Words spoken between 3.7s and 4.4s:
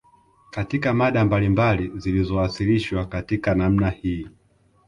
hii